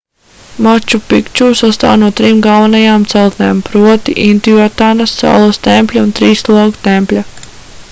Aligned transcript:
maču 0.67 0.99
pikču 1.09 1.49
sastāv 1.59 1.99
no 2.03 2.09
trim 2.19 2.39
galvenajām 2.45 3.05
celtnēm 3.13 3.61
proti 3.69 4.17
intiuatanas 4.25 5.15
saules 5.21 5.63
tempļa 5.71 6.07
un 6.09 6.19
trīs 6.23 6.45
logu 6.57 6.85
tempļa 6.91 7.27